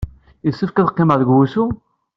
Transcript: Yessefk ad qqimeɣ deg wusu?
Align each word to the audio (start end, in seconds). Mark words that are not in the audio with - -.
Yessefk 0.45 0.77
ad 0.77 0.89
qqimeɣ 0.91 1.17
deg 1.17 1.29
wusu? 1.33 1.65